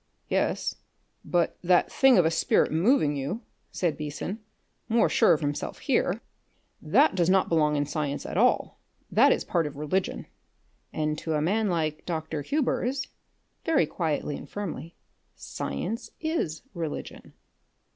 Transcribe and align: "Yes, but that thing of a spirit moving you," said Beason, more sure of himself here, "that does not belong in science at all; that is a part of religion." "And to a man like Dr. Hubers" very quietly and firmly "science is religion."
"Yes, 0.29 0.77
but 1.23 1.59
that 1.63 1.91
thing 1.91 2.17
of 2.17 2.25
a 2.25 2.31
spirit 2.31 2.71
moving 2.71 3.15
you," 3.15 3.41
said 3.71 3.97
Beason, 3.97 4.39
more 4.89 5.07
sure 5.09 5.31
of 5.33 5.41
himself 5.41 5.77
here, 5.77 6.21
"that 6.81 7.13
does 7.13 7.29
not 7.29 7.49
belong 7.49 7.75
in 7.75 7.85
science 7.85 8.25
at 8.25 8.35
all; 8.35 8.79
that 9.11 9.31
is 9.31 9.43
a 9.43 9.45
part 9.45 9.67
of 9.67 9.77
religion." 9.77 10.25
"And 10.91 11.19
to 11.19 11.35
a 11.35 11.39
man 11.43 11.69
like 11.69 12.03
Dr. 12.07 12.41
Hubers" 12.41 13.09
very 13.63 13.85
quietly 13.85 14.35
and 14.37 14.49
firmly 14.49 14.95
"science 15.35 16.09
is 16.19 16.63
religion." 16.73 17.33